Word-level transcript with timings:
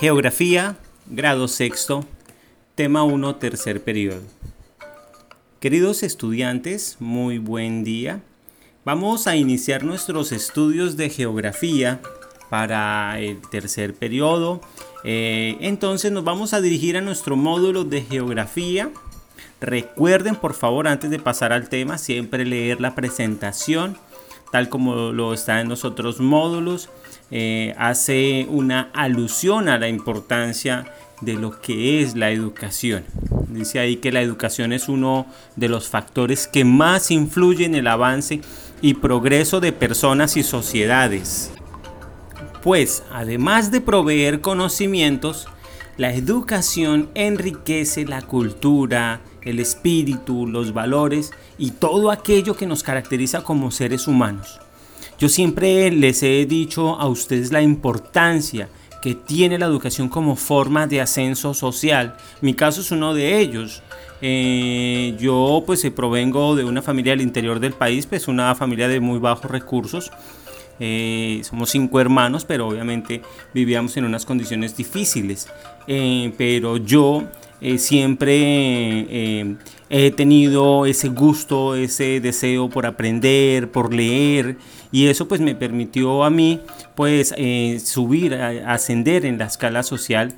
Geografía, 0.00 0.78
grado 1.10 1.46
sexto, 1.46 2.06
tema 2.74 3.02
1, 3.02 3.36
tercer 3.36 3.82
periodo. 3.82 4.22
Queridos 5.60 6.02
estudiantes, 6.02 6.96
muy 7.00 7.36
buen 7.36 7.84
día. 7.84 8.22
Vamos 8.86 9.26
a 9.26 9.36
iniciar 9.36 9.84
nuestros 9.84 10.32
estudios 10.32 10.96
de 10.96 11.10
geografía 11.10 12.00
para 12.48 13.20
el 13.20 13.42
tercer 13.50 13.92
periodo. 13.92 14.62
Eh, 15.04 15.58
entonces 15.60 16.10
nos 16.10 16.24
vamos 16.24 16.54
a 16.54 16.62
dirigir 16.62 16.96
a 16.96 17.02
nuestro 17.02 17.36
módulo 17.36 17.84
de 17.84 18.00
geografía. 18.00 18.90
Recuerden 19.60 20.34
por 20.34 20.54
favor 20.54 20.88
antes 20.88 21.10
de 21.10 21.18
pasar 21.18 21.52
al 21.52 21.68
tema 21.68 21.98
siempre 21.98 22.46
leer 22.46 22.80
la 22.80 22.94
presentación 22.94 23.98
tal 24.50 24.68
como 24.68 25.12
lo 25.12 25.34
está 25.34 25.60
en 25.60 25.68
los 25.68 25.84
otros 25.84 26.20
módulos. 26.20 26.88
Eh, 27.30 27.74
hace 27.78 28.46
una 28.48 28.90
alusión 28.92 29.68
a 29.68 29.78
la 29.78 29.88
importancia 29.88 30.86
de 31.20 31.34
lo 31.34 31.60
que 31.60 32.02
es 32.02 32.16
la 32.16 32.30
educación. 32.30 33.04
Dice 33.48 33.78
ahí 33.78 33.96
que 33.96 34.12
la 34.12 34.22
educación 34.22 34.72
es 34.72 34.88
uno 34.88 35.26
de 35.56 35.68
los 35.68 35.88
factores 35.88 36.46
que 36.46 36.64
más 36.64 37.10
influyen 37.10 37.74
en 37.74 37.80
el 37.80 37.86
avance 37.86 38.40
y 38.80 38.94
progreso 38.94 39.60
de 39.60 39.72
personas 39.72 40.36
y 40.36 40.42
sociedades. 40.42 41.52
Pues 42.62 43.02
además 43.12 43.70
de 43.70 43.80
proveer 43.80 44.40
conocimientos, 44.40 45.48
la 45.96 46.14
educación 46.14 47.10
enriquece 47.14 48.04
la 48.06 48.22
cultura, 48.22 49.20
el 49.42 49.58
espíritu, 49.58 50.46
los 50.46 50.72
valores 50.72 51.32
y 51.58 51.72
todo 51.72 52.10
aquello 52.10 52.56
que 52.56 52.66
nos 52.66 52.82
caracteriza 52.82 53.42
como 53.42 53.70
seres 53.70 54.06
humanos. 54.06 54.60
Yo 55.18 55.28
siempre 55.28 55.90
les 55.90 56.22
he 56.22 56.46
dicho 56.46 56.98
a 56.98 57.06
ustedes 57.06 57.52
la 57.52 57.62
importancia 57.62 58.68
que 59.02 59.14
tiene 59.14 59.58
la 59.58 59.66
educación 59.66 60.08
como 60.08 60.36
forma 60.36 60.86
de 60.86 61.00
ascenso 61.00 61.54
social. 61.54 62.16
Mi 62.40 62.54
caso 62.54 62.80
es 62.80 62.90
uno 62.90 63.14
de 63.14 63.38
ellos. 63.38 63.82
Eh, 64.22 65.16
yo 65.18 65.62
pues 65.64 65.88
provengo 65.90 66.54
de 66.54 66.64
una 66.64 66.82
familia 66.82 67.12
del 67.12 67.22
interior 67.22 67.60
del 67.60 67.72
país, 67.72 68.06
pues 68.06 68.28
una 68.28 68.54
familia 68.54 68.88
de 68.88 69.00
muy 69.00 69.18
bajos 69.18 69.50
recursos. 69.50 70.10
Eh, 70.78 71.42
somos 71.44 71.70
cinco 71.70 72.00
hermanos, 72.00 72.44
pero 72.46 72.68
obviamente 72.68 73.20
vivíamos 73.52 73.96
en 73.96 74.04
unas 74.04 74.24
condiciones 74.24 74.76
difíciles. 74.76 75.48
Eh, 75.86 76.32
pero 76.36 76.76
yo 76.78 77.24
eh, 77.60 77.78
siempre 77.78 78.36
eh, 78.38 79.56
he 79.90 80.10
tenido 80.12 80.86
ese 80.86 81.08
gusto, 81.08 81.74
ese 81.74 82.20
deseo 82.20 82.70
por 82.70 82.86
aprender, 82.86 83.70
por 83.70 83.92
leer 83.92 84.56
y 84.90 85.06
eso 85.06 85.28
pues 85.28 85.40
me 85.40 85.54
permitió 85.54 86.24
a 86.24 86.30
mí 86.30 86.60
pues 86.94 87.34
eh, 87.36 87.78
subir, 87.84 88.34
ascender 88.34 89.26
en 89.26 89.38
la 89.38 89.46
escala 89.46 89.82
social, 89.82 90.34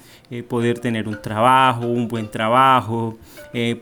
poder 0.48 0.79
tener 0.79 1.09
un 1.09 1.20
trabajo, 1.20 1.87
un 1.87 2.09
buen 2.09 2.31
trabajo, 2.31 3.19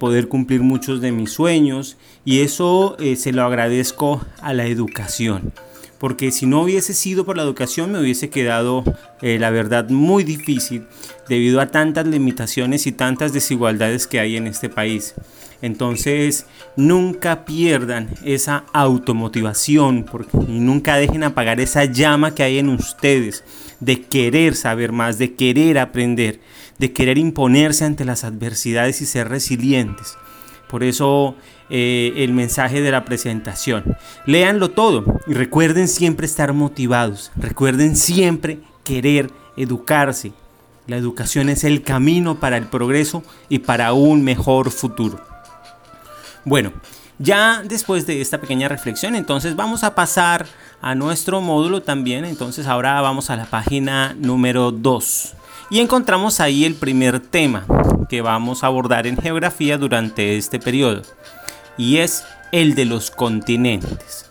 poder 0.01 0.27
cumplir 0.27 0.63
muchos 0.63 1.01
de 1.01 1.13
mis 1.13 1.31
sueños 1.31 1.97
y 2.25 2.41
eso 2.41 2.97
se 3.15 3.33
lo 3.33 3.45
agradezco 3.45 4.21
a 4.43 4.53
la 4.53 4.67
educación 4.67 5.53
porque 6.01 6.33
si 6.33 6.47
no 6.47 6.63
hubiese 6.63 6.95
sido 6.95 7.27
por 7.27 7.37
la 7.37 7.43
educación 7.43 7.93
me 7.93 8.01
hubiese 8.01 8.31
quedado, 8.31 8.83
eh, 9.21 9.39
la 9.39 9.51
verdad, 9.51 9.91
muy 9.91 10.25
difícil 10.25 10.87
debido 11.29 11.61
a 11.61 11.67
tantas 11.67 12.07
limitaciones 12.07 12.87
y 12.87 12.93
tantas 12.93 13.35
desigualdades 13.35 14.07
que 14.07 14.19
hay 14.19 14.39
en 14.39 14.47
este 14.47 14.71
país. 14.71 15.15
Entonces, 15.61 16.47
nunca 16.75 17.45
pierdan 17.45 18.09
esa 18.25 18.65
automotivación 18.73 20.07
porque, 20.11 20.39
y 20.49 20.61
nunca 20.61 20.97
dejen 20.97 21.23
apagar 21.23 21.61
esa 21.61 21.85
llama 21.85 22.35
que 22.35 22.45
hay 22.45 22.59
en 22.59 22.71
ustedes 22.71 23.45
de 23.79 24.01
querer 24.01 24.57
saber 24.57 24.93
más, 24.93 25.19
de 25.19 25.35
querer 25.35 25.79
aprender, 25.79 26.41
de 26.79 26.95
querer 26.95 27.19
imponerse 27.19 27.85
ante 27.85 28.07
las 28.07 28.25
adversidades 28.25 29.03
y 29.03 29.07
ser 29.07 29.29
resilientes. 29.29 30.17
Por 30.71 30.85
eso 30.85 31.35
eh, 31.69 32.13
el 32.17 32.33
mensaje 32.33 32.81
de 32.81 32.93
la 32.93 33.05
presentación. 33.05 33.97
Léanlo 34.25 34.71
todo 34.71 35.05
y 35.27 35.35
recuerden 35.35 35.89
siempre 35.89 36.27
estar 36.27 36.53
motivados. 36.53 37.33
Recuerden 37.37 37.97
siempre 37.97 38.61
querer 38.85 39.31
educarse. 39.57 40.33
La 40.87 40.97
educación 40.97 41.49
es 41.49 41.65
el 41.65 41.83
camino 41.83 42.39
para 42.39 42.57
el 42.57 42.67
progreso 42.67 43.25
y 43.49 43.59
para 43.59 43.93
un 43.93 44.23
mejor 44.23 44.71
futuro. 44.71 45.21
Bueno, 46.45 46.73
ya 47.19 47.63
después 47.65 48.07
de 48.07 48.21
esta 48.21 48.41
pequeña 48.41 48.69
reflexión, 48.69 49.17
entonces 49.17 49.57
vamos 49.57 49.83
a 49.83 49.95
pasar 49.95 50.47
a 50.81 50.95
nuestro 50.95 51.41
módulo 51.41 51.83
también. 51.83 52.25
Entonces 52.25 52.67
ahora 52.69 53.01
vamos 53.01 53.29
a 53.29 53.37
la 53.37 53.47
página 53.47 54.15
número 54.19 54.71
2 54.71 55.35
y 55.71 55.79
encontramos 55.79 56.41
ahí 56.41 56.65
el 56.65 56.75
primer 56.75 57.21
tema 57.21 57.65
que 58.09 58.23
vamos 58.23 58.63
a 58.63 58.67
abordar 58.67 59.07
en 59.07 59.17
geografía 59.17 59.79
durante 59.79 60.37
este 60.37 60.59
periodo 60.59 61.03
y 61.77 61.99
es 61.99 62.25
el 62.53 62.75
de 62.75 62.85
los 62.85 63.11
continentes. 63.11 64.27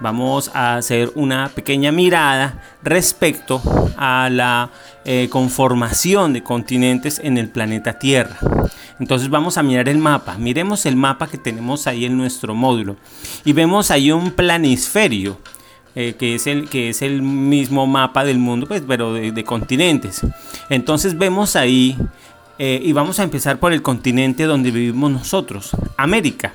Vamos 0.00 0.50
a 0.52 0.76
hacer 0.76 1.12
una 1.14 1.48
pequeña 1.48 1.92
mirada 1.92 2.60
respecto 2.82 3.62
a 3.96 4.28
la 4.30 4.70
eh, 5.04 5.28
conformación 5.30 6.32
de 6.32 6.42
continentes 6.42 7.20
en 7.22 7.38
el 7.38 7.48
planeta 7.48 7.98
Tierra. 7.98 8.36
Entonces 8.98 9.30
vamos 9.30 9.58
a 9.58 9.62
mirar 9.62 9.88
el 9.88 9.98
mapa. 9.98 10.36
Miremos 10.38 10.86
el 10.86 10.96
mapa 10.96 11.28
que 11.28 11.38
tenemos 11.38 11.86
ahí 11.86 12.04
en 12.04 12.16
nuestro 12.16 12.54
módulo. 12.54 12.96
Y 13.44 13.52
vemos 13.52 13.92
ahí 13.92 14.10
un 14.10 14.32
planisferio. 14.32 15.38
Eh, 15.94 16.14
que, 16.18 16.34
es 16.34 16.46
el, 16.46 16.70
que 16.70 16.88
es 16.88 17.02
el 17.02 17.20
mismo 17.20 17.86
mapa 17.86 18.24
del 18.24 18.38
mundo, 18.38 18.66
pues, 18.66 18.82
pero 18.88 19.12
de 19.12 19.44
continentes. 19.44 20.22
Entonces 20.70 21.18
vemos 21.18 21.54
ahí 21.54 21.98
eh, 22.58 22.80
y 22.82 22.92
vamos 22.92 23.18
a 23.18 23.24
empezar 23.24 23.58
por 23.58 23.72
el 23.72 23.82
continente 23.82 24.44
donde 24.44 24.70
vivimos 24.70 25.10
nosotros, 25.10 25.70
América. 25.96 26.52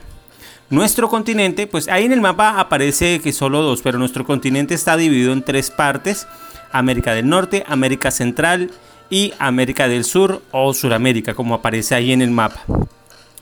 Nuestro 0.70 1.10
continente, 1.10 1.68
pues 1.68 1.88
ahí 1.88 2.06
en 2.06 2.14
el 2.14 2.22
mapa 2.22 2.60
aparece 2.60 3.20
que 3.20 3.34
solo 3.34 3.62
dos, 3.62 3.82
pero 3.82 4.00
nuestro 4.00 4.26
continente 4.26 4.74
está 4.74 4.96
dividido 4.98 5.34
en 5.34 5.42
tres 5.42 5.70
partes, 5.70 6.28
América 6.72 7.14
del 7.14 7.28
Norte, 7.28 7.64
América 7.68 8.10
Central 8.12 8.72
y 9.10 9.34
América 9.40 9.88
del 9.88 10.04
Sur 10.04 10.42
o 10.52 10.74
Suramérica, 10.74 11.34
como 11.34 11.56
aparece 11.56 11.96
ahí 11.96 12.12
en 12.12 12.22
el 12.22 12.32
mapa. 12.32 12.64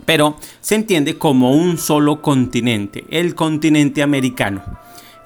Pero 0.06 0.38
se 0.62 0.75
entiende 0.75 1.17
como 1.17 1.51
un 1.51 1.77
solo 1.77 2.22
continente, 2.22 3.06
el 3.09 3.35
continente 3.35 4.03
americano. 4.03 4.63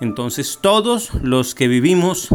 Entonces 0.02 0.60
todos 0.62 1.14
los 1.22 1.56
que 1.56 1.68
vivimos 1.68 2.30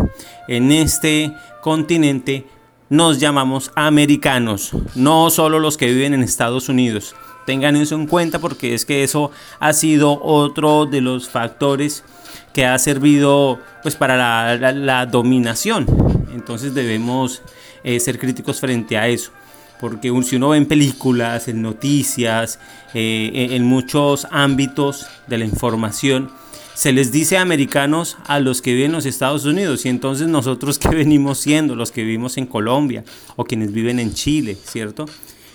en 0.49 0.71
este 0.71 1.33
continente 1.63 2.47
nos 2.91 3.19
llamamos 3.19 3.73
americanos, 3.75 4.71
no 4.95 5.31
solo 5.31 5.59
los 5.59 5.77
que 5.77 5.87
viven 5.87 6.15
en 6.15 6.23
Estados 6.23 6.69
Unidos. 6.69 7.15
Tengan 7.47 7.77
eso 7.77 7.95
en 7.95 8.07
cuenta 8.07 8.39
porque 8.39 8.75
es 8.75 8.85
que 8.85 9.03
eso 9.03 9.31
ha 9.61 9.73
sido 9.73 10.21
otro 10.23 10.87
de 10.87 11.01
los 11.01 11.29
factores 11.29 12.05
que 12.53 12.65
ha 12.65 12.79
servido 12.79 13.59
pues 13.83 13.97
para 13.97 14.57
la, 14.57 15.07
dominación. 15.07 15.87
Entonces 16.35 16.75
debemos 16.75 17.43
eh, 17.83 18.01
ser 18.01 18.19
críticos 18.19 18.61
frente 18.61 18.97
a 18.97 19.09
eso. 19.09 19.31
Porque 19.81 20.13
si 20.23 20.37
uno 20.37 20.51
ve 20.51 20.59
en 20.59 20.67
películas, 20.67 21.49
en 21.49 21.61
noticias, 21.61 22.59
eh, 22.95 23.49
en 23.51 23.65
muchos 23.65 24.27
ámbitos 24.31 25.07
de 25.27 25.39
la 25.39 25.45
información, 25.45 26.31
se 26.75 26.93
les 26.93 27.13
dice 27.13 27.39
americanos 27.39 28.17
a 28.27 28.41
los 28.41 28.61
que 28.61 28.73
viven 28.75 28.87
en 28.87 28.97
los 28.97 29.07
Estados 29.07 29.45
Unidos 29.45 29.87
y 29.87 29.89
entonces 29.89 30.27
nosotros 30.29 30.79
que 30.79 30.89
venimos 30.89 31.39
siendo 31.39 31.77
los 31.77 31.93
que 31.93 32.03
vivimos 32.03 32.37
en 32.37 32.47
Colombia 32.47 33.05
o 33.37 33.45
quienes 33.45 33.73
viven 33.73 34.01
en 34.01 34.13
Chile, 34.13 34.57
¿cierto? 34.65 35.07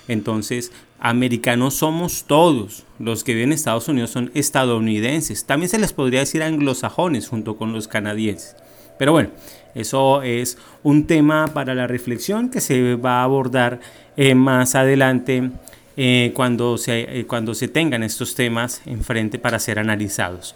Entonces, 0.08 0.72
americanos 1.00 1.75
somos 1.75 2.24
todos. 2.25 2.84
Los 2.97 3.24
que 3.24 3.34
viven 3.34 3.50
en 3.50 3.53
Estados 3.53 3.88
Unidos 3.88 4.09
son 4.09 4.31
estadounidenses. 4.34 5.46
También 5.46 5.69
se 5.69 5.78
les 5.78 5.94
podría 5.94 6.22
decir 6.22 6.41
anglosajones 6.41 7.28
junto 7.28 7.58
con 7.58 7.74
los 7.74 7.88
canadienses. 7.88 8.56
Pero 8.97 9.12
bueno, 9.12 9.29
eso 9.75 10.24
es 10.24 10.58
un 10.84 11.06
tema 11.06 11.47
para 11.53 11.76
la 11.76 11.88
reflexión 11.88 12.49
que 12.49 12.59
se 12.59 12.96
va 12.96 13.22
a 13.22 13.23
abordar 13.23 13.79
eh, 14.17 14.35
más 14.35 14.76
adelante 14.76 15.52
eh, 15.96 16.32
cuando, 16.34 16.78
se, 16.78 17.20
eh, 17.20 17.26
cuando 17.26 17.53
se 17.53 17.67
tengan 17.67 18.03
estos 18.03 18.35
temas 18.35 18.82
enfrente 18.85 19.38
para 19.38 19.59
ser 19.59 19.79
analizados. 19.79 20.55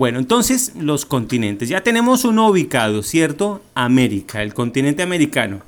Bueno, 0.00 0.18
entonces 0.18 0.72
los 0.80 1.04
continentes. 1.04 1.68
Ya 1.68 1.82
tenemos 1.82 2.24
uno 2.24 2.48
ubicado, 2.48 3.02
¿cierto? 3.02 3.60
América, 3.74 4.42
el 4.42 4.54
continente 4.54 5.02
americano. 5.02 5.60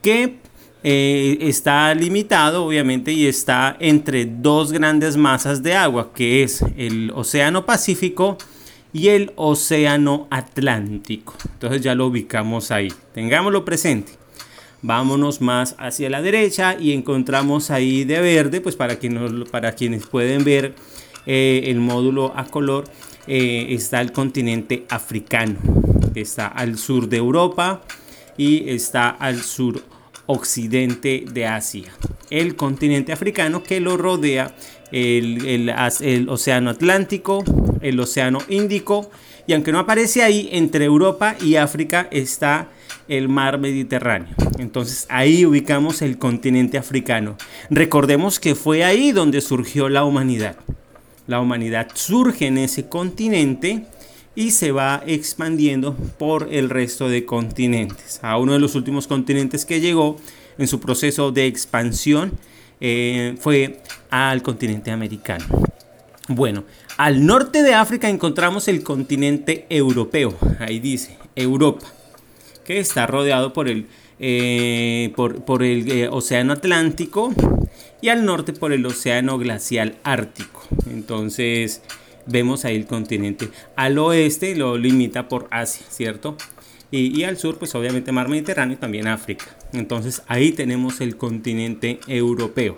Que 0.00 0.36
eh, 0.82 1.36
está 1.42 1.94
limitado, 1.94 2.64
obviamente, 2.64 3.12
y 3.12 3.26
está 3.26 3.76
entre 3.78 4.24
dos 4.24 4.72
grandes 4.72 5.18
masas 5.18 5.62
de 5.62 5.74
agua, 5.74 6.10
que 6.14 6.42
es 6.42 6.64
el 6.78 7.12
Océano 7.14 7.66
Pacífico 7.66 8.38
y 8.94 9.08
el 9.08 9.30
Océano 9.36 10.26
Atlántico. 10.30 11.34
Entonces 11.52 11.82
ya 11.82 11.94
lo 11.94 12.06
ubicamos 12.06 12.70
ahí. 12.70 12.90
Tengámoslo 13.12 13.66
presente. 13.66 14.12
Vámonos 14.80 15.42
más 15.42 15.74
hacia 15.76 16.08
la 16.08 16.22
derecha 16.22 16.78
y 16.80 16.92
encontramos 16.94 17.70
ahí 17.70 18.04
de 18.04 18.22
verde, 18.22 18.62
pues 18.62 18.74
para, 18.76 18.96
para 19.50 19.72
quienes 19.72 20.06
pueden 20.06 20.44
ver 20.44 20.74
eh, 21.26 21.62
el 21.66 21.80
módulo 21.80 22.32
a 22.36 22.46
color 22.46 22.84
eh, 23.26 23.66
está 23.70 24.00
el 24.00 24.12
continente 24.12 24.86
africano, 24.88 25.58
está 26.14 26.46
al 26.46 26.78
sur 26.78 27.08
de 27.08 27.18
Europa 27.18 27.82
y 28.36 28.70
está 28.70 29.10
al 29.10 29.42
sur 29.42 29.82
occidente 30.26 31.24
de 31.30 31.46
Asia. 31.46 31.92
El 32.30 32.56
continente 32.56 33.12
africano 33.12 33.62
que 33.62 33.80
lo 33.80 33.96
rodea 33.96 34.54
el, 34.92 35.68
el, 36.00 36.28
Océano 36.28 36.70
Atlántico, 36.70 37.44
el 37.80 37.98
Océano 38.00 38.38
Índico, 38.48 39.10
y 39.46 39.52
aunque 39.52 39.72
no 39.72 39.80
aparece 39.80 40.22
ahí, 40.22 40.48
entre 40.52 40.84
Europa 40.84 41.36
y 41.40 41.56
África 41.56 42.08
está 42.10 42.68
el 43.08 43.28
mar 43.28 43.58
Mediterráneo. 43.58 44.34
Entonces 44.58 45.06
ahí 45.08 45.44
ubicamos 45.44 46.02
el 46.02 46.18
continente 46.18 46.78
africano. 46.78 47.36
Recordemos 47.68 48.38
que 48.38 48.54
fue 48.54 48.84
ahí 48.84 49.12
donde 49.12 49.40
surgió 49.40 49.88
la 49.88 50.04
humanidad. 50.04 50.56
La 51.30 51.38
humanidad 51.38 51.86
surge 51.94 52.48
en 52.48 52.58
ese 52.58 52.88
continente 52.88 53.84
y 54.34 54.50
se 54.50 54.72
va 54.72 55.00
expandiendo 55.06 55.94
por 56.18 56.48
el 56.50 56.68
resto 56.68 57.08
de 57.08 57.24
continentes. 57.24 58.18
A 58.22 58.36
uno 58.36 58.54
de 58.54 58.58
los 58.58 58.74
últimos 58.74 59.06
continentes 59.06 59.64
que 59.64 59.78
llegó 59.80 60.16
en 60.58 60.66
su 60.66 60.80
proceso 60.80 61.30
de 61.30 61.46
expansión 61.46 62.32
eh, 62.80 63.36
fue 63.38 63.80
al 64.10 64.42
continente 64.42 64.90
americano. 64.90 65.44
Bueno, 66.26 66.64
al 66.96 67.24
norte 67.24 67.62
de 67.62 67.74
África 67.74 68.08
encontramos 68.08 68.66
el 68.66 68.82
continente 68.82 69.66
europeo, 69.70 70.36
ahí 70.58 70.80
dice, 70.80 71.16
Europa, 71.36 71.86
que 72.64 72.80
está 72.80 73.06
rodeado 73.06 73.52
por 73.52 73.68
el, 73.68 73.86
eh, 74.18 75.12
por, 75.14 75.62
el 75.62 75.92
eh, 75.92 76.08
Océano 76.08 76.54
Atlántico 76.54 77.32
y 78.00 78.08
al 78.08 78.24
norte 78.24 78.52
por 78.52 78.72
el 78.72 78.84
Océano 78.86 79.38
Glacial 79.38 79.96
Ártico. 80.02 80.62
Entonces, 80.90 81.82
vemos 82.26 82.64
ahí 82.64 82.76
el 82.76 82.86
continente. 82.86 83.48
Al 83.76 83.98
oeste 83.98 84.54
lo 84.54 84.78
limita 84.78 85.28
por 85.28 85.48
Asia, 85.50 85.86
¿cierto? 85.88 86.36
Y, 86.92 87.22
al 87.22 87.36
sur, 87.36 87.56
pues 87.56 87.72
obviamente 87.76 88.10
mar 88.10 88.28
Mediterráneo 88.28 88.74
y 88.74 88.80
también 88.80 89.06
África. 89.06 89.44
Entonces 89.72 90.22
ahí 90.26 90.50
tenemos 90.50 91.00
el 91.00 91.16
continente 91.16 92.00
europeo. 92.08 92.74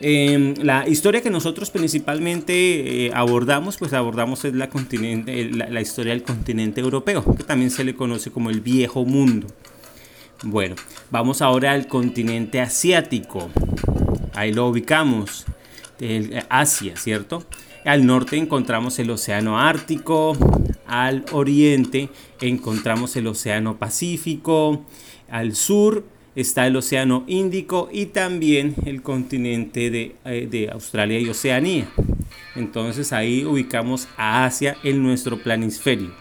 Em, 0.00 0.54
la 0.62 0.88
historia 0.88 1.20
que 1.20 1.28
nosotros 1.28 1.70
principalmente 1.70 3.06
eh, 3.06 3.10
abordamos, 3.12 3.76
pues 3.76 3.92
abordamos 3.92 4.44
es 4.46 4.54
la, 4.54 4.70
continente, 4.70 5.50
la, 5.50 5.80
historia 5.80 6.12
del 6.12 6.22
continente 6.22 6.80
europeo, 6.80 7.22
que 7.36 7.42
también 7.42 7.70
se 7.70 7.84
le 7.84 7.94
conoce 7.94 8.30
como 8.30 8.48
el 8.48 8.60
viejo 8.60 9.04
mundo. 9.04 9.48
Bueno, 10.44 10.76
vamos 11.10 11.42
ahora 11.42 11.72
al 11.72 11.86
continente 11.88 12.60
asiático. 12.60 13.50
Ahí 14.38 14.52
lo 14.52 14.68
ubicamos, 14.68 15.46
Asia, 16.48 16.96
¿cierto? 16.96 17.42
Al 17.84 18.06
norte 18.06 18.36
encontramos 18.36 18.96
el 19.00 19.10
Océano 19.10 19.58
Ártico, 19.58 20.36
al 20.86 21.24
oriente 21.32 22.08
encontramos 22.40 23.16
el 23.16 23.26
Océano 23.26 23.78
Pacífico, 23.78 24.84
al 25.28 25.56
sur 25.56 26.04
está 26.36 26.68
el 26.68 26.76
Océano 26.76 27.24
Índico 27.26 27.88
y 27.90 28.06
también 28.06 28.76
el 28.86 29.02
continente 29.02 29.90
de, 29.90 30.14
eh, 30.24 30.70
Australia 30.72 31.18
y 31.18 31.28
Oceanía. 31.28 31.88
Entonces 32.54 33.12
ahí 33.12 33.44
ubicamos 33.44 34.06
a 34.16 34.44
Asia 34.44 34.76
en 34.84 35.02
nuestro 35.02 35.42
planisferio. 35.42 36.12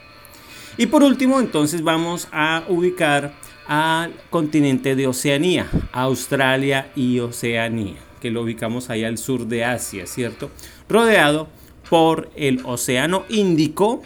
Y 0.76 0.88
por 0.88 1.04
último, 1.04 1.40
entonces 1.40 1.84
vamos 1.84 2.28
a 2.32 2.64
ubicar 2.68 3.36
al 3.68 4.14
continente 4.30 4.96
de 4.96 5.08
Oceanía, 5.08 5.68
Australia 5.92 6.90
y 6.96 7.20
Oceanía, 7.20 7.98
que 8.22 8.32
lo 8.32 8.42
ubicamos 8.42 8.90
ahí 8.90 9.04
al 9.04 9.18
sur 9.18 9.48
de 9.48 9.64
Asia, 9.64 10.06
¿cierto? 10.08 10.50
Rodeado 10.90 11.48
por 11.90 12.30
el 12.36 12.62
Océano 12.66 13.24
Índico, 13.30 14.02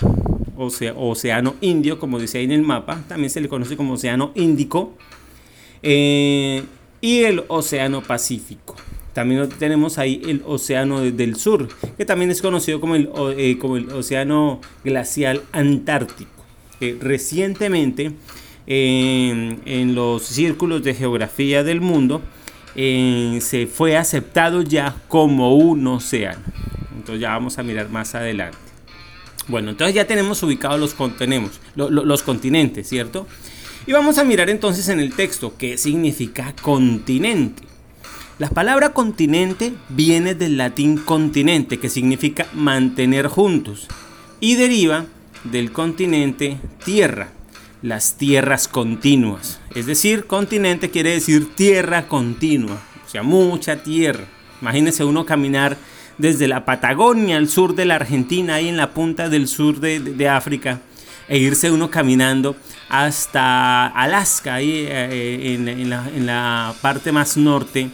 o 0.57 0.69
sea, 0.69 0.93
Océano 0.93 1.55
Indio, 1.61 1.99
como 1.99 2.19
dice 2.19 2.37
ahí 2.37 2.45
en 2.45 2.51
el 2.51 2.61
mapa, 2.61 3.03
también 3.07 3.29
se 3.29 3.41
le 3.41 3.49
conoce 3.49 3.75
como 3.75 3.93
Océano 3.93 4.31
Índico, 4.35 4.93
eh, 5.81 6.63
y 6.99 7.23
el 7.23 7.43
Océano 7.47 8.01
Pacífico. 8.01 8.75
También 9.13 9.49
tenemos 9.57 9.97
ahí 9.97 10.21
el 10.25 10.41
Océano 10.45 11.01
del 11.01 11.35
Sur, 11.35 11.67
que 11.97 12.05
también 12.05 12.31
es 12.31 12.41
conocido 12.41 12.79
como 12.79 12.95
el, 12.95 13.09
eh, 13.37 13.57
como 13.59 13.77
el 13.77 13.89
Océano 13.89 14.61
Glacial 14.83 15.41
Antártico. 15.51 16.29
recientemente, 16.99 18.11
en 18.65 19.95
los 19.95 20.23
círculos 20.23 20.81
de 20.83 20.95
geografía 20.95 21.63
del 21.63 21.79
mundo, 21.79 22.21
eh, 22.75 23.39
se 23.41 23.67
fue 23.67 23.97
aceptado 23.97 24.61
ya 24.61 24.95
como 25.07 25.55
un 25.55 25.85
océano. 25.87 26.41
Entonces 26.95 27.21
ya 27.21 27.29
vamos 27.29 27.57
a 27.57 27.63
mirar 27.63 27.89
más 27.89 28.15
adelante. 28.15 28.57
Bueno, 29.47 29.71
entonces 29.71 29.95
ya 29.95 30.05
tenemos 30.05 30.43
ubicados 30.43 30.79
los, 30.79 31.91
los 31.91 32.23
continentes, 32.23 32.87
¿cierto? 32.87 33.27
Y 33.87 33.93
vamos 33.93 34.17
a 34.17 34.23
mirar 34.23 34.49
entonces 34.49 34.87
en 34.89 34.99
el 34.99 35.13
texto 35.13 35.55
qué 35.57 35.77
significa 35.77 36.53
continente. 36.61 37.63
La 38.37 38.49
palabra 38.49 38.93
continente 38.93 39.73
viene 39.89 40.35
del 40.35 40.57
latín 40.57 40.97
continente, 40.97 41.79
que 41.79 41.89
significa 41.89 42.47
mantener 42.53 43.27
juntos, 43.27 43.87
y 44.39 44.55
deriva 44.55 45.05
del 45.43 45.71
continente 45.71 46.57
tierra, 46.83 47.29
las 47.81 48.17
tierras 48.17 48.67
continuas. 48.67 49.60
Es 49.73 49.85
decir, 49.85 50.25
continente 50.25 50.89
quiere 50.89 51.11
decir 51.11 51.55
tierra 51.55 52.07
continua, 52.07 52.81
o 53.05 53.09
sea, 53.09 53.23
mucha 53.23 53.83
tierra. 53.83 54.25
Imagínese 54.61 55.03
uno 55.03 55.25
caminar 55.25 55.77
desde 56.17 56.47
la 56.47 56.65
Patagonia 56.65 57.37
al 57.37 57.47
sur 57.47 57.73
de 57.73 57.85
la 57.85 57.95
Argentina, 57.95 58.55
ahí 58.55 58.67
en 58.67 58.77
la 58.77 58.91
punta 58.91 59.29
del 59.29 59.47
sur 59.47 59.79
de, 59.79 60.29
África, 60.29 60.81
e 61.27 61.37
irse 61.37 61.71
uno 61.71 61.89
caminando 61.89 62.55
hasta 62.89 63.87
Alaska, 63.87 64.55
ahí 64.55 64.85
eh, 64.89 65.55
en, 65.55 66.25
la, 66.25 66.75
parte 66.81 67.11
más 67.11 67.37
norte 67.37 67.89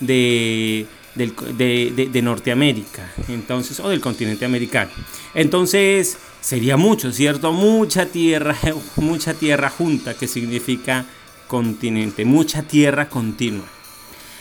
de, 0.00 0.86
de, 1.14 2.22
Norteamérica, 2.22 3.10
entonces, 3.28 3.80
o 3.80 3.88
del 3.88 4.00
continente 4.00 4.44
americano. 4.44 4.90
Entonces, 5.34 6.18
sería 6.44 6.76
mucho, 6.76 7.10
¿cierto? 7.10 7.52
Mucha 7.52 8.06
tierra, 8.06 8.54
mucha 8.96 9.32
tierra 9.32 9.70
junta, 9.70 10.14
que 10.14 10.28
significa 10.28 11.06
continente, 11.48 12.26
mucha 12.26 12.62
tierra 12.62 13.08
continua. 13.08 13.64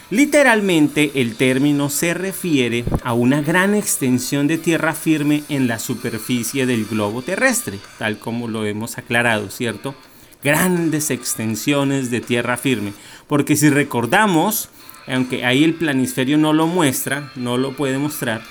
Literalmente 0.09 1.11
el 1.15 1.35
término 1.37 1.89
se 1.89 2.13
refiere 2.13 2.83
a 3.03 3.13
una 3.13 3.41
gran 3.41 3.73
extensión 3.73 4.47
de 4.47 4.57
tierra 4.57 4.93
firme 4.93 5.43
en 5.47 5.67
la 5.67 5.79
superficie 5.79 6.65
del 6.65 6.85
globo 6.85 7.21
terrestre, 7.21 7.79
tal 7.97 8.19
como 8.19 8.49
lo 8.49 8.65
hemos 8.65 8.97
aclarado, 8.97 9.49
¿cierto? 9.49 9.95
Grandes 10.43 11.09
extensiones 11.09 12.11
de 12.11 12.19
tierra 12.19 12.57
firme, 12.57 12.93
porque 13.27 13.55
si 13.55 13.69
recordamos, 13.69 14.69
aunque 15.07 15.45
ahí 15.45 15.63
el 15.63 15.75
planisferio 15.75 16.37
no 16.37 16.51
lo 16.51 16.67
muestra, 16.67 17.31
no 17.35 17.57
lo 17.57 17.71
puede 17.71 17.97
mostrar, 17.97 18.43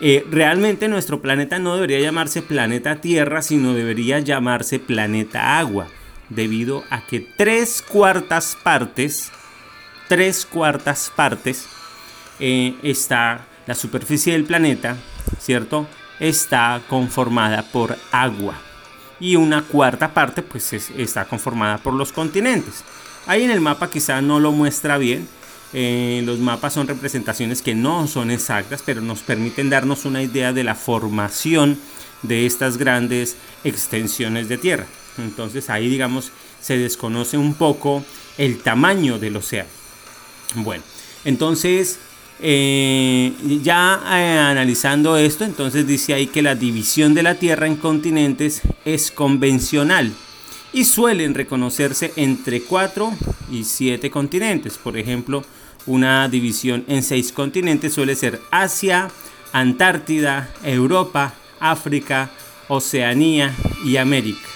eh, 0.00 0.26
realmente 0.30 0.88
nuestro 0.88 1.20
planeta 1.20 1.58
no 1.58 1.74
debería 1.74 2.00
llamarse 2.00 2.42
planeta 2.42 3.00
Tierra, 3.00 3.42
sino 3.42 3.74
debería 3.74 4.18
llamarse 4.20 4.78
planeta 4.78 5.58
Agua, 5.58 5.86
debido 6.28 6.84
a 6.90 7.06
que 7.06 7.20
tres 7.20 7.82
cuartas 7.82 8.56
partes 8.62 9.30
tres 10.08 10.46
cuartas 10.46 11.10
partes 11.14 11.66
eh, 12.40 12.76
está 12.82 13.46
la 13.66 13.74
superficie 13.74 14.32
del 14.32 14.44
planeta, 14.44 14.96
¿cierto? 15.38 15.86
Está 16.20 16.80
conformada 16.88 17.62
por 17.62 17.96
agua. 18.12 18.54
Y 19.20 19.36
una 19.36 19.62
cuarta 19.62 20.12
parte 20.12 20.42
pues 20.42 20.72
está 20.72 21.24
conformada 21.24 21.78
por 21.78 21.94
los 21.94 22.12
continentes. 22.12 22.84
Ahí 23.26 23.44
en 23.44 23.50
el 23.50 23.60
mapa 23.60 23.90
quizá 23.90 24.20
no 24.20 24.38
lo 24.40 24.52
muestra 24.52 24.98
bien. 24.98 25.26
Eh, 25.72 26.22
los 26.24 26.38
mapas 26.38 26.74
son 26.74 26.86
representaciones 26.86 27.62
que 27.62 27.74
no 27.74 28.06
son 28.06 28.30
exactas, 28.30 28.82
pero 28.84 29.00
nos 29.00 29.20
permiten 29.20 29.70
darnos 29.70 30.04
una 30.04 30.22
idea 30.22 30.52
de 30.52 30.64
la 30.64 30.74
formación 30.74 31.78
de 32.22 32.46
estas 32.46 32.76
grandes 32.76 33.36
extensiones 33.64 34.48
de 34.48 34.58
tierra. 34.58 34.86
Entonces 35.18 35.70
ahí 35.70 35.88
digamos 35.88 36.32
se 36.60 36.78
desconoce 36.78 37.36
un 37.36 37.54
poco 37.54 38.04
el 38.38 38.58
tamaño 38.58 39.18
del 39.18 39.36
océano. 39.36 39.68
Bueno, 40.56 40.82
entonces 41.24 41.98
eh, 42.40 43.32
ya 43.62 44.00
eh, 44.06 44.38
analizando 44.38 45.16
esto, 45.16 45.44
entonces 45.44 45.86
dice 45.86 46.14
ahí 46.14 46.26
que 46.26 46.42
la 46.42 46.54
división 46.54 47.14
de 47.14 47.22
la 47.22 47.36
Tierra 47.36 47.66
en 47.66 47.76
continentes 47.76 48.62
es 48.84 49.10
convencional 49.10 50.12
y 50.74 50.84
suelen 50.84 51.34
reconocerse 51.34 52.12
entre 52.16 52.62
4 52.62 53.14
y 53.50 53.64
7 53.64 54.10
continentes. 54.10 54.76
Por 54.76 54.98
ejemplo, 54.98 55.44
una 55.86 56.28
división 56.28 56.84
en 56.88 57.02
6 57.02 57.32
continentes 57.32 57.94
suele 57.94 58.16
ser 58.16 58.40
Asia, 58.50 59.08
Antártida, 59.52 60.52
Europa, 60.64 61.32
África, 61.60 62.30
Oceanía 62.68 63.54
y 63.84 63.96
América. 63.96 64.46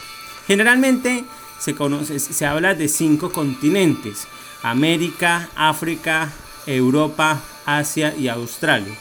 Generalmente 0.47 1.25
se, 1.61 1.75
conoce, 1.75 2.19
se 2.19 2.47
habla 2.47 2.75
de 2.75 2.89
5 2.89 3.31
continentes 3.31 4.27
América, 4.63 5.49
África, 5.55 6.33
Europa, 6.67 7.41
Asia 7.65 8.15
y 8.19 8.29
Australia. 8.29 8.95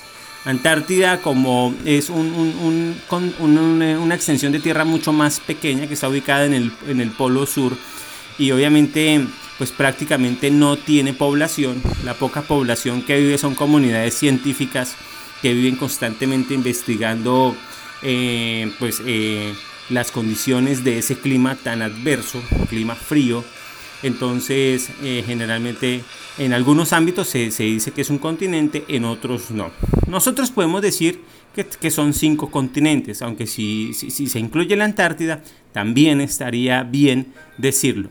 Antártida 0.48 1.20
como 1.22 1.76
es 1.84 2.10
un, 2.10 2.96
una 3.10 4.16
extensión 4.16 4.54
de 4.54 4.62
tierra 4.62 4.86
mucho 4.86 5.12
más 5.12 5.42
pequeña 5.42 5.88
que 5.88 5.96
está 5.96 6.08
ubicada 6.08 6.46
en 6.46 6.54
el, 6.54 7.12
polo 7.12 7.46
sur 7.46 7.76
y 8.38 8.52
obviamente 8.52 9.28
pues 9.58 9.72
prácticamente 9.72 10.50
no 10.50 10.78
tiene 10.78 11.12
población. 11.12 11.84
La 12.06 12.14
poca 12.14 12.44
población 12.44 13.02
que 13.02 13.18
vive 13.18 13.38
son 13.38 13.56
comunidades 13.56 14.14
científicas 14.14 14.96
que 15.42 15.54
viven 15.54 15.76
constantemente 15.76 16.54
investigando 16.54 17.54
eh, 18.02 18.72
pues, 18.80 19.02
eh, 19.06 19.54
las 19.90 20.12
condiciones 20.12 20.86
de 20.86 21.00
ese 21.00 21.18
clima 21.18 21.58
tan 21.58 21.82
adverso, 21.82 22.42
clima 22.70 22.96
frío. 22.96 23.44
Entonces, 24.04 24.90
eh, 25.02 25.24
generalmente 25.26 26.04
en 26.38 26.54
algunos 26.54 26.94
ámbitos 26.94 27.28
se, 27.28 27.50
dice 27.50 27.92
que 27.92 28.02
es 28.02 28.10
un 28.10 28.20
continente, 28.20 28.86
en 28.88 29.06
otros 29.06 29.52
no. 29.52 29.72
Nosotros 30.08 30.52
podemos 30.52 30.82
decir 30.82 31.22
que, 31.56 31.90
son 31.90 32.14
cinco 32.14 32.52
continentes, 32.52 33.24
aunque 33.24 33.48
si, 33.48 33.94
si 33.94 34.28
se 34.28 34.40
incluye 34.40 34.76
la 34.76 34.86
Antártida, 34.86 35.42
también 35.72 36.22
estaría 36.22 36.84
bien 36.84 37.34
decirlo. 37.58 38.10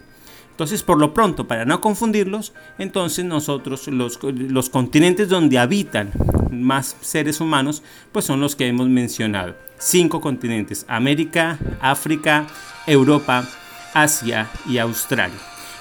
Entonces, 0.57 0.83
por 0.83 0.99
lo 0.99 1.12
pronto, 1.12 1.47
para 1.47 1.66
no 1.66 1.83
confundirlos, 1.83 2.55
entonces 2.78 3.26
nosotros 3.26 3.88
los, 3.88 4.19
los, 4.23 4.71
continentes 4.71 5.28
donde 5.28 5.59
habitan 5.59 6.12
más 6.50 6.97
seres 7.02 7.43
humanos, 7.43 7.83
pues 8.11 8.25
son 8.25 8.40
los 8.40 8.57
que 8.57 8.66
hemos 8.66 8.88
mencionado. 8.88 9.55
Cinco 9.78 10.23
continentes, 10.23 10.87
América, 10.88 11.59
África, 11.83 12.47
Europa, 12.87 13.47
Asia 13.93 14.49
y 14.66 14.78
Australia. 14.78 15.37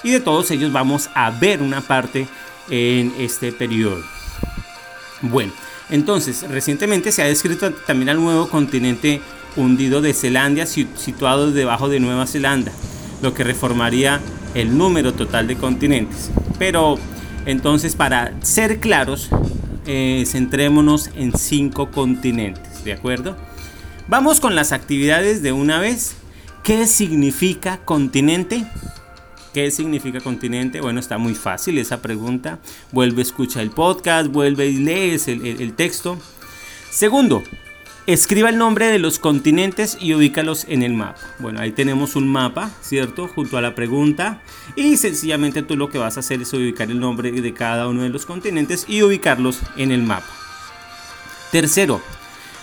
Y 0.06 0.12
de 0.12 0.20
todos 0.20 0.52
ellos 0.52 0.70
vamos 0.70 1.10
a 1.16 1.32
ver 1.32 1.60
una 1.60 1.80
parte 1.80 2.28
en 2.70 3.12
este 3.18 3.50
periodo. 3.50 4.04
Bueno, 5.20 5.52
entonces, 5.90 6.44
recientemente 6.48 7.10
se 7.10 7.22
ha 7.22 7.24
descrito 7.24 7.72
también 7.72 8.10
al 8.10 8.20
nuevo 8.20 8.48
continente 8.48 9.20
hundido 9.56 10.00
de 10.00 10.14
Zelandia, 10.14 10.64
situado 10.64 11.50
debajo 11.50 11.88
de 11.88 11.98
Nueva 11.98 12.28
Zelanda, 12.28 12.70
lo 13.20 13.34
que 13.34 13.42
reformaría 13.42 14.20
el 14.54 14.78
número 14.78 15.12
total 15.12 15.48
de 15.48 15.56
continentes. 15.56 16.30
Pero 16.56 17.00
entonces 17.44 17.96
para 17.96 18.32
ser 18.42 18.78
claros, 18.78 19.28
eh, 19.86 20.22
centrémonos 20.24 21.10
en 21.16 21.36
cinco 21.36 21.90
continentes, 21.90 22.84
¿de 22.84 22.92
acuerdo? 22.92 23.36
Vamos 24.06 24.38
con 24.38 24.54
las 24.54 24.70
actividades 24.70 25.42
de 25.42 25.50
una 25.50 25.80
vez. 25.80 26.14
¿Qué 26.62 26.86
significa 26.86 27.78
continente? 27.78 28.66
¿Qué 29.56 29.70
significa 29.70 30.20
continente? 30.20 30.82
Bueno, 30.82 31.00
está 31.00 31.16
muy 31.16 31.34
fácil 31.34 31.78
esa 31.78 32.02
pregunta. 32.02 32.58
Vuelve, 32.92 33.22
escucha 33.22 33.62
el 33.62 33.70
podcast, 33.70 34.30
vuelve 34.30 34.66
y 34.66 34.76
lees 34.76 35.28
el 35.28 35.72
texto. 35.72 36.18
Segundo, 36.90 37.42
Escriba 38.06 38.50
el 38.50 38.58
nombre 38.58 38.88
de 38.88 38.98
los 38.98 39.18
continentes 39.18 39.96
y 39.98 40.12
ubícalos 40.12 40.66
en 40.68 40.82
el 40.82 40.92
mapa. 40.92 41.20
Bueno, 41.38 41.60
ahí 41.60 41.72
tenemos 41.72 42.16
un 42.16 42.28
mapa, 42.28 42.70
¿cierto? 42.82 43.28
Junto 43.28 43.56
a 43.56 43.62
la 43.62 43.74
pregunta. 43.74 44.42
Y 44.76 44.98
sencillamente 44.98 45.62
tú 45.62 45.74
lo 45.74 45.88
que 45.88 45.96
vas 45.96 46.18
a 46.18 46.20
hacer 46.20 46.42
es 46.42 46.52
ubicar 46.52 46.90
el 46.90 47.00
nombre 47.00 47.32
de 47.32 47.54
cada 47.54 47.88
uno 47.88 48.02
de 48.02 48.10
los 48.10 48.26
continentes 48.26 48.84
y 48.86 49.02
ubicarlos 49.02 49.60
en 49.78 49.90
el 49.90 50.02
mapa. 50.02 50.28
Tercero, 51.50 52.02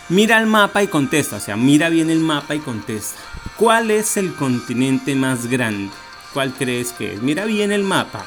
mira 0.08 0.38
el 0.38 0.46
mapa 0.46 0.84
y 0.84 0.86
contesta. 0.86 1.38
O 1.38 1.40
sea, 1.40 1.56
mira 1.56 1.88
bien 1.88 2.08
el 2.08 2.20
mapa 2.20 2.54
y 2.54 2.60
contesta. 2.60 3.18
¿Cuál 3.56 3.90
es 3.90 4.16
el 4.16 4.32
continente 4.34 5.16
más 5.16 5.48
grande? 5.48 5.90
¿Cuál 6.34 6.52
crees 6.52 6.92
que 6.92 7.14
es? 7.14 7.22
Mira 7.22 7.44
bien 7.44 7.72
el 7.72 7.84
mapa 7.84 8.26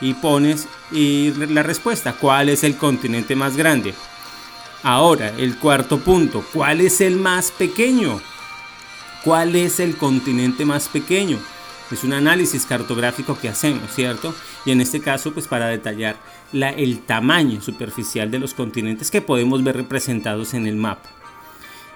y 0.00 0.14
pones 0.14 0.68
la 0.92 1.62
respuesta. 1.62 2.14
¿Cuál 2.14 2.48
es 2.48 2.62
el 2.62 2.76
continente 2.76 3.36
más 3.36 3.56
grande? 3.56 3.94
Ahora, 4.84 5.32
el 5.36 5.58
cuarto 5.58 5.98
punto, 5.98 6.44
¿cuál 6.52 6.80
es 6.80 7.00
el 7.00 7.16
más 7.16 7.50
pequeño? 7.50 8.20
¿Cuál 9.24 9.54
es 9.56 9.80
el 9.80 9.96
continente 9.96 10.64
más 10.64 10.88
pequeño? 10.88 11.38
Es 11.90 12.04
un 12.04 12.14
análisis 12.14 12.64
cartográfico 12.64 13.38
que 13.38 13.48
hacemos, 13.48 13.92
¿cierto? 13.92 14.34
Y 14.64 14.70
en 14.70 14.80
este 14.80 15.00
caso, 15.00 15.32
pues 15.32 15.46
para 15.46 15.66
detallar 15.66 16.16
la, 16.52 16.70
el 16.70 17.00
tamaño 17.00 17.60
superficial 17.60 18.30
de 18.30 18.38
los 18.38 18.54
continentes 18.54 19.10
que 19.10 19.20
podemos 19.20 19.62
ver 19.62 19.76
representados 19.76 20.54
en 20.54 20.66
el 20.66 20.76
mapa. 20.76 21.10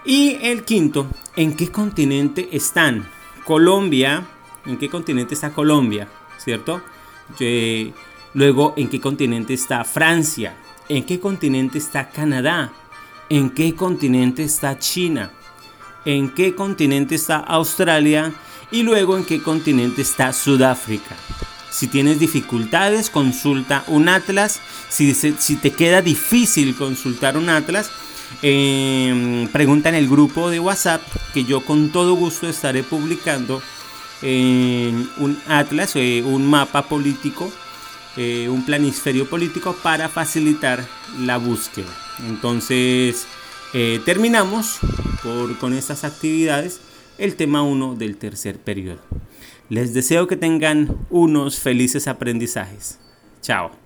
Y 0.04 0.38
el 0.42 0.64
quinto, 0.64 1.08
¿en 1.34 1.56
qué 1.56 1.72
continente 1.72 2.48
están? 2.52 3.08
Colombia, 3.44 4.26
¿en 4.66 4.76
qué 4.78 4.88
continente 4.88 5.34
está 5.34 5.50
Colombia? 5.50 6.08
¿Cierto? 6.38 6.82
luego, 8.34 8.74
¿en 8.76 8.88
qué 8.88 9.00
continente 9.00 9.54
está 9.54 9.84
Francia? 9.84 10.56
¿En 10.88 11.04
qué 11.04 11.18
continente 11.18 11.78
está 11.78 12.08
Canadá? 12.08 12.72
¿En 13.28 13.50
qué 13.50 13.74
continente 13.74 14.44
está 14.44 14.78
China? 14.78 15.32
¿En 16.04 16.30
qué 16.30 16.54
continente 16.54 17.16
está 17.16 17.38
Australia? 17.38 18.32
Y 18.70 18.82
luego 18.82 19.16
en 19.16 19.24
qué 19.24 19.42
continente 19.42 20.02
está 20.02 20.32
Sudáfrica. 20.32 21.16
Si 21.70 21.88
tienes 21.88 22.18
dificultades, 22.18 23.10
consulta 23.10 23.84
un 23.88 24.08
atlas. 24.08 24.60
Si, 24.88 25.12
te 25.56 25.72
queda 25.72 26.00
difícil 26.00 26.74
consultar 26.74 27.36
un 27.36 27.48
atlas, 27.48 27.90
em, 28.42 29.48
pregunta 29.48 29.88
en 29.88 29.96
el 29.96 30.08
grupo 30.08 30.48
de 30.48 30.60
WhatsApp 30.60 31.02
que 31.34 31.44
yo 31.44 31.64
con 31.64 31.90
todo 31.90 32.14
gusto 32.14 32.48
estaré 32.48 32.82
publicando 32.82 33.60
un 34.22 35.38
atlas, 35.46 35.94
eh, 35.96 36.22
un 36.24 36.48
mapa 36.48 36.88
político 36.88 37.50
eh, 38.16 38.48
un 38.48 38.64
planisferio 38.64 39.28
político 39.28 39.76
para 39.82 40.08
facilitar 40.08 40.82
la 41.20 41.36
búsqueda. 41.36 41.92
Entonces, 42.26 43.26
eh, 43.74 44.00
terminamos 44.06 44.78
por, 45.22 45.58
con 45.58 45.74
estas 45.74 46.02
actividades 46.02 46.80
el 47.18 47.36
tema 47.36 47.62
1 47.62 47.94
del 47.96 48.16
tercer 48.16 48.56
periodo. 48.56 49.00
Les 49.68 49.92
deseo 49.92 50.26
que 50.26 50.36
tengan 50.36 50.96
unos 51.10 51.58
felices 51.58 52.08
aprendizajes. 52.08 52.98
Chao. 53.42 53.85